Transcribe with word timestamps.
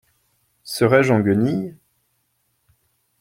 Serais-je 0.63 1.11
en 1.13 1.19
guenilles? 1.19 1.75